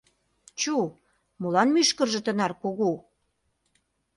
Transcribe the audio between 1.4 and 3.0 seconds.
молан мӱшкыржӧ тынар кугу?